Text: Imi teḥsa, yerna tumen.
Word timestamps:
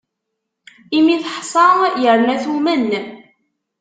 Imi 0.97 1.15
teḥsa, 1.23 1.65
yerna 2.01 2.35
tumen. 2.43 2.87